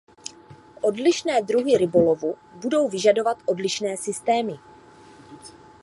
Odlišné 0.81 1.41
druhy 1.41 1.77
rybolovu 1.77 2.35
budou 2.55 2.87
vyžadovat 2.89 3.37
odlišné 3.45 3.97
systémy. 3.97 4.59